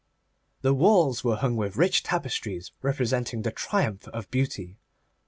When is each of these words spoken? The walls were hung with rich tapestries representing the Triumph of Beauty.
The 0.63 0.73
walls 0.73 1.23
were 1.23 1.35
hung 1.35 1.55
with 1.55 1.75
rich 1.75 2.01
tapestries 2.01 2.71
representing 2.81 3.43
the 3.43 3.51
Triumph 3.51 4.07
of 4.07 4.31
Beauty. 4.31 4.79